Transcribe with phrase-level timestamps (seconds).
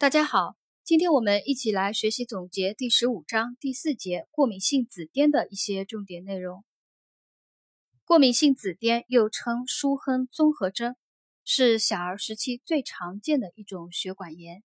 [0.00, 6.64] 大家好，今天我们一起来学习总结第十五章第四节过敏性紫癜的一些重点内容。
[8.04, 10.94] 过敏性紫癜又称舒亨综合征，
[11.44, 14.62] 是小儿时期最常见的一种血管炎，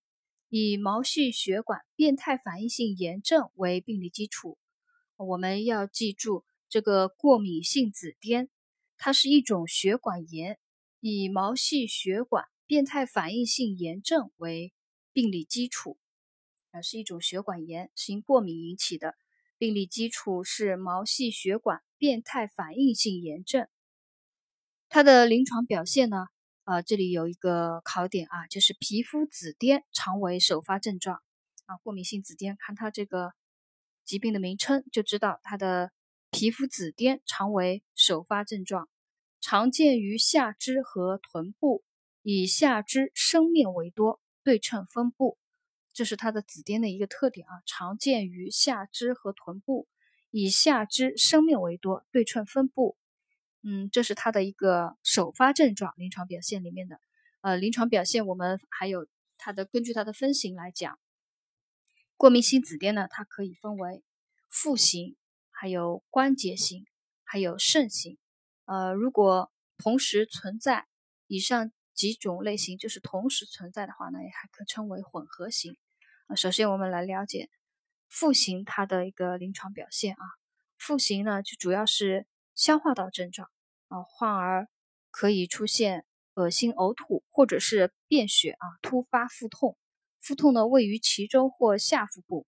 [0.49, 4.59] 以毛细血管变态反应性炎症为病理基础。
[5.15, 8.49] 我们要记住，这个过敏性紫癜，
[8.99, 10.59] 它是一种血管炎，
[10.99, 14.71] 以毛细血管变态反应性炎症为
[15.13, 15.97] 病理基础，
[16.71, 19.15] 啊，是一种血管炎，是因过敏引起的。
[19.59, 23.67] 病理基础是毛细血管变态反应性炎症。
[24.89, 26.25] 它的临床表现呢？
[26.63, 31.21] 啊，这里有一个考点啊，就是皮肤紫癜常为首发症状
[31.65, 31.77] 啊。
[31.83, 33.33] 过敏性紫癜，看它这个
[34.05, 35.91] 疾病的名称就知道，它的
[36.31, 38.89] 皮肤紫癜常为首发症状，
[39.41, 41.83] 常见于下肢和臀部，
[42.21, 44.21] 以下肢生面为多。
[44.43, 45.37] 对称分布，
[45.93, 49.87] 这是它的紫癜的一个特点啊，常见于下肢和臀部，
[50.31, 52.97] 以下肢生命为多，对称分布。
[53.61, 56.99] 嗯，这是它的一个首发症状，临床表现里面的。
[57.41, 60.99] 呃，临床表现我们还有它的，根据它的分型来讲，
[62.17, 64.03] 过敏性紫癜呢，它可以分为
[64.49, 65.15] 腹型，
[65.51, 66.85] 还有关节型，
[67.23, 68.17] 还有肾型。
[68.65, 70.87] 呃，如果同时存在
[71.27, 71.71] 以上。
[71.93, 75.77] 几种类型就是同时存在的话呢，也还可称为混合型。
[76.27, 77.49] 啊，首先我们来了解
[78.09, 80.23] 腹型它的一个临床表现啊。
[80.77, 83.49] 腹型呢，就主要是消化道症状
[83.87, 84.67] 啊，患儿
[85.11, 89.77] 可以出现恶心、呕吐或者是便血啊，突发腹痛。
[90.19, 92.47] 腹痛呢位于脐周或下腹部，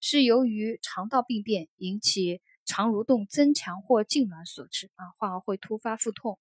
[0.00, 6.38] 是由于肠道病变引起肠蠕动增强或痉挛所致啊，患儿会突发腹痛。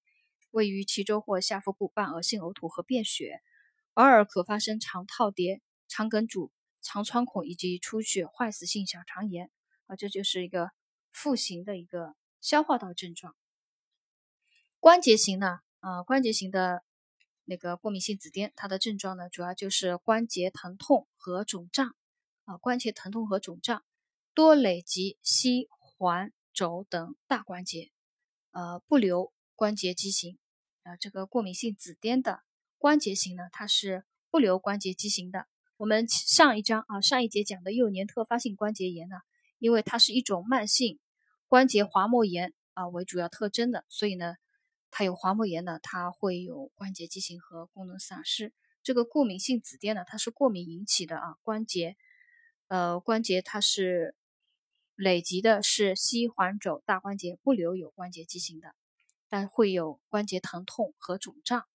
[0.55, 3.41] 位于脐周或下腹部，伴恶心、呕吐和便血，
[3.95, 6.49] 偶尔可发生肠套叠、肠梗阻、
[6.81, 9.51] 肠穿孔以及出血、坏死性小肠炎
[9.87, 10.71] 啊，这就是一个
[11.11, 13.35] 腹型的一个消化道症状。
[14.79, 16.85] 关节型呢，啊，关节型的
[17.43, 21.97] 那个过敏性紫癜，它的症状呢，主要就是关节疼痛和肿胀
[22.45, 23.83] 啊，关节疼痛和肿胀
[24.33, 27.91] 多累及膝、环、肘等大关节，
[28.51, 30.37] 呃，不留关节畸形。
[30.85, 32.43] 啊，这个过敏性紫癜的
[32.77, 35.47] 关节型呢，它是不留关节畸形的。
[35.77, 39.17] 我们上一章啊，上一节讲的幼年特发性关节炎呢，
[39.57, 40.99] 因为它是一种慢性
[41.47, 44.35] 关节滑膜炎啊为主要特征的，所以呢，
[44.91, 48.53] 它有滑膜炎呢，它会有关节畸形和功能丧失。
[48.83, 51.97] 这个过敏性紫癜呢，它是过敏引起的啊，关节
[52.67, 54.15] 呃关节它是
[54.95, 58.75] 累积的是膝环肘大关节，不留有关节畸形的。
[59.35, 61.67] 但会有关节疼痛和肿胀。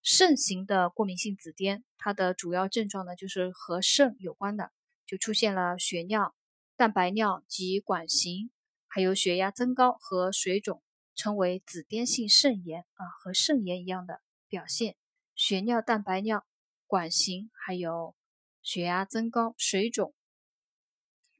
[0.00, 4.72] 肾型的过敏性紫癜，它的主要症状呢，就是和肾有关的，
[5.06, 6.34] 就出现了血尿、
[6.74, 8.50] 蛋白尿及管型，
[8.88, 10.82] 还有血压增高和水肿，
[11.14, 14.96] 称为紫癜性肾炎啊，和肾炎一样的表现。
[15.34, 16.46] 血尿、蛋白尿、
[16.86, 18.16] 管型，还有
[18.62, 20.14] 血压增高、水肿。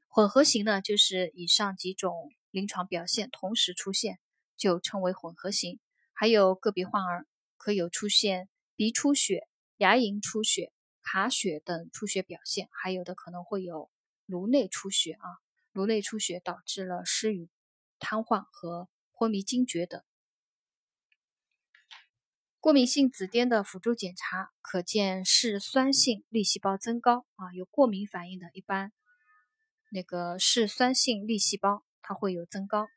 [0.07, 4.19] 混合型呢，就是以上几种临床表现同时出现。
[4.57, 5.79] 就称为混合型，
[6.13, 7.25] 还有个别患儿
[7.57, 9.47] 可有出现鼻出血、
[9.77, 10.71] 牙龈出血、
[11.01, 13.89] 卡血等出血表现，还有的可能会有
[14.25, 15.27] 颅内出血啊，
[15.71, 17.49] 颅内出血导致了失语、
[17.99, 20.01] 瘫痪和昏迷惊厥等。
[22.59, 28.93] 过敏性紫癜的辅助检查可见嗜酸性粒细胞增高啊，有过敏反应的，一般
[29.91, 32.87] 那个嗜酸性粒细胞它会有增高。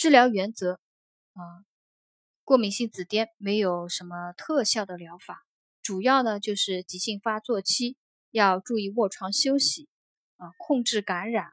[0.00, 0.80] 治疗原则
[1.34, 1.60] 啊，
[2.42, 5.44] 过敏性紫癜没有什么特效的疗法，
[5.82, 7.98] 主要呢就是急性发作期
[8.30, 9.90] 要注意卧床休息
[10.38, 11.52] 啊，控制感染，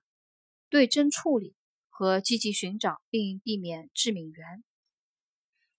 [0.69, 1.57] 对症处理
[1.89, 4.63] 和积极寻找并避免致敏源。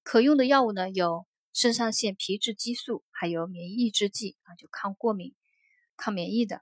[0.03, 5.35] 可用的药物呢有肾上腺皮质激素，还有免疫抑制剂啊，就抗过敏、
[5.97, 6.61] 抗免疫的。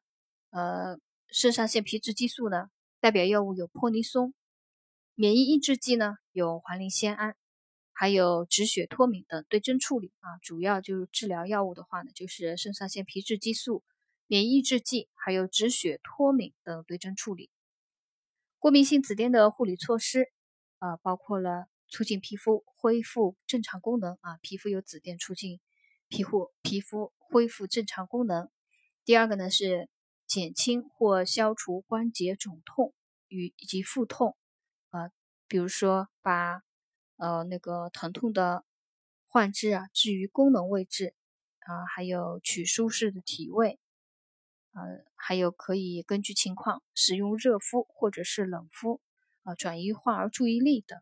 [0.51, 1.01] 呃，
[1.33, 2.71] 肾上腺皮质激素呢，
[3.01, 4.36] 代表药物有泼尼松。
[5.19, 7.37] 免疫抑制剂呢，有环磷酰胺，
[7.91, 10.37] 还有止血脱敏等对症处理啊。
[10.43, 13.83] 主要就是治疗药物的话呢，就是肾上腺皮质激素、
[14.27, 17.49] 免疫抑制剂，还有止血脱敏等对症处理。
[18.59, 20.31] 过敏性紫癜的护理措施
[20.81, 25.61] 啊，包括了促进皮肤恢复正常功能啊，皮肤有紫癜，促进
[26.09, 28.51] 皮肤皮肤恢复正常功能。
[29.07, 29.89] 第二个呢是
[30.27, 32.93] 减轻或消除关节肿痛
[33.29, 34.37] 与以及腹痛。
[34.91, 35.11] 呃，
[35.49, 36.63] 比如说把
[37.17, 38.65] 呃那个疼痛的
[39.27, 41.15] 患肢啊置于功能位置，
[41.61, 43.79] 啊，还有取舒适的体位，
[44.73, 49.01] 呃，还有可以根据情况使用热敷或者是冷敷，
[49.43, 51.01] 啊，转移患儿注意力等，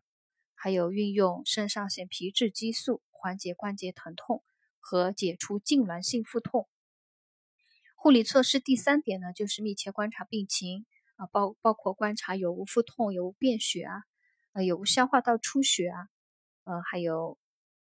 [0.53, 4.43] 还有运用肾上腺皮质激素缓解关节疼痛
[4.79, 6.67] 和解除痉挛性腹痛。
[7.95, 10.85] 护理措施第三点呢，就是密切观察病情
[11.15, 14.03] 啊，包包括观察有无腹痛、有无便血啊，
[14.53, 16.09] 呃，有无消化道出血啊，
[16.63, 17.37] 呃，还有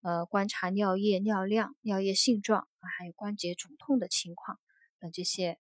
[0.02, 4.60] 呃，观察尿液、尿量、尿液性状啊，还有关节肿痛的情况
[5.00, 5.60] 等这些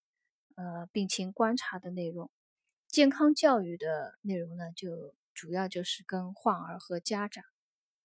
[0.56, 2.30] 呃病情观察的内容。
[2.88, 7.44] 健康教育的内容呢，就主要就是跟患儿和家长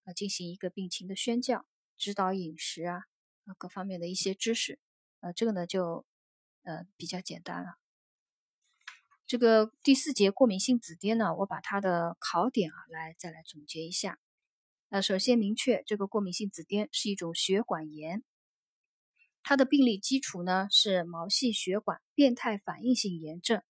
[0.05, 1.67] 啊进行一个病情的宣教，
[1.97, 3.05] 指导饮食啊，
[3.45, 4.79] 啊各方面的一些知识，
[5.21, 6.07] 呃，这个呢就。
[6.65, 7.79] 呃，比较简单了。
[9.29, 14.19] 这个第四节过敏性紫癜呢，我把它的考点啊来再来总结一下。
[14.89, 18.25] 呃，首先明确这个过敏性紫癜是一种血管炎，
[19.43, 23.63] 它的病理基础呢是毛细血管变态反应性炎症，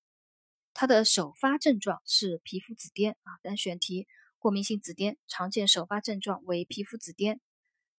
[0.75, 3.35] 它的首发症状是皮肤紫癜啊。
[3.43, 4.07] 单选题：
[4.39, 7.41] 过敏性紫癜常见首发症状为皮肤紫癜，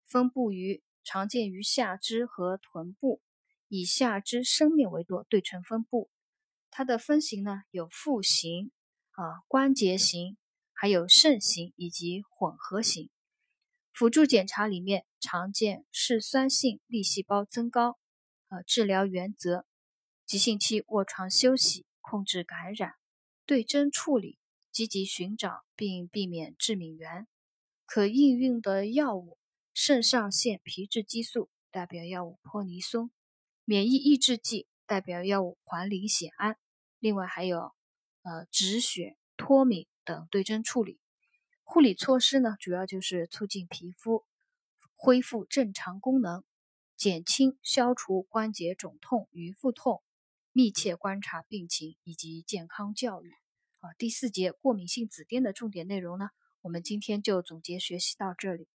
[0.05, 3.21] 分布于常见于下肢和臀部。
[3.67, 6.09] 以下肢生面为多，对称分布。
[6.71, 8.71] 它的分型呢有腹型
[9.11, 10.37] 啊、关节型，
[10.73, 13.09] 还有肾型以及混合型。
[13.91, 17.99] 辅助检查里面常见嗜酸性粒细胞增高。
[18.47, 19.65] 呃，治疗原则：
[20.25, 22.93] 急性期卧床休息，控制感染，
[23.45, 24.39] 对症处理，
[24.71, 27.27] 积极寻找并避免致敏源。
[27.85, 29.37] 可应用的药物：
[29.73, 33.11] 肾上腺皮质激素代表药物泼尼松。
[33.65, 36.57] 免疫抑制剂代表药物环磷酰胺，
[36.97, 37.71] 另外还有
[38.23, 40.99] 呃止血、脱敏等对症处理。
[41.61, 44.25] 护理措施呢，主要就是促进皮肤
[44.95, 46.43] 恢复正常功能，
[46.97, 50.01] 减轻、消除关节肿痛与腹痛，
[50.53, 53.29] 密切观察病情以及健康教育。
[53.81, 56.29] 啊，第四节过敏性紫癜的重点内容呢，
[56.61, 58.67] 我们今天就总结学习到这里。